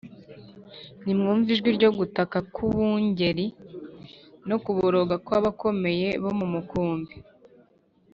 Nimwumve 1.03 1.49
ijwi 1.55 1.69
ryo 1.77 1.89
gutaka 1.97 2.37
kw 2.53 2.59
abungeri 2.67 3.47
no 4.49 4.57
kuboroga 4.63 5.15
kw 5.25 5.31
abakomeye 5.39 6.09
bo 6.23 6.31
mu 6.39 6.45
mukumbi 6.53 7.15